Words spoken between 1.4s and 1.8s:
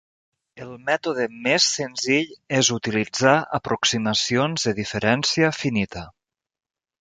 més